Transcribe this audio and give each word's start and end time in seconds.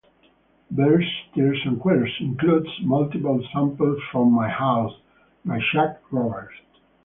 "Beers, 0.75 1.05
Steers 1.29 1.61
and 1.63 1.79
Queers" 1.79 2.11
includes 2.21 2.67
multiple 2.81 3.39
samples 3.53 4.01
from 4.11 4.31
"My 4.33 4.49
House" 4.49 4.99
by 5.45 5.59
Chuck 5.71 6.01
Roberts. 6.09 6.55